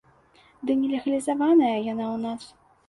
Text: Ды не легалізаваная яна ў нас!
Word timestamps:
Ды 0.69 0.77
не 0.79 0.89
легалізаваная 0.95 1.73
яна 1.91 2.05
ў 2.15 2.25
нас! 2.27 2.43